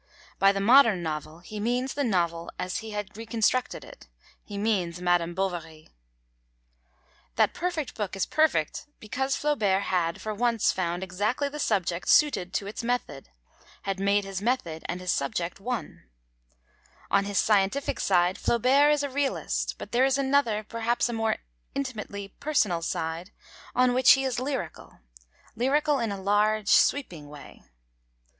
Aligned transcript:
By 0.39 0.51
the 0.51 0.59
modern 0.59 1.03
novel 1.03 1.41
he 1.41 1.59
means 1.59 1.93
the 1.93 2.03
novel 2.03 2.49
as 2.57 2.79
he 2.79 2.89
had 2.89 3.15
reconstructed 3.15 3.83
it; 3.85 4.07
he 4.43 4.57
means 4.57 4.99
Madame 4.99 5.35
Bovary. 5.35 5.89
That 7.35 7.53
perfect 7.53 7.93
book 7.93 8.15
is 8.15 8.25
perfect 8.25 8.87
because 8.99 9.35
Flaubert 9.35 9.83
had, 9.83 10.19
for 10.19 10.33
once, 10.33 10.71
found 10.71 11.03
exactly 11.03 11.49
the 11.49 11.59
subject 11.59 12.07
suited 12.09 12.51
to 12.55 12.65
his 12.65 12.83
method, 12.83 13.29
had 13.83 13.99
made 13.99 14.23
his 14.25 14.41
method 14.41 14.81
and 14.87 14.99
his 14.99 15.11
subject 15.11 15.59
one. 15.59 16.09
On 17.11 17.25
his 17.25 17.37
scientific 17.37 17.99
side 17.99 18.39
Flaubert 18.39 18.91
is 18.91 19.03
a 19.03 19.09
realist, 19.11 19.75
but 19.77 19.91
there 19.91 20.03
is 20.05 20.17
another, 20.17 20.63
perhaps 20.63 21.09
a 21.09 21.13
more 21.13 21.35
intimately 21.75 22.29
personal 22.39 22.81
side, 22.81 23.29
on 23.75 23.93
which 23.93 24.13
he 24.13 24.23
is 24.23 24.39
lyrical, 24.39 25.01
lyrical 25.55 25.99
in 25.99 26.11
a 26.11 26.19
large, 26.19 26.69
sweeping 26.69 27.29
way. 27.29 27.61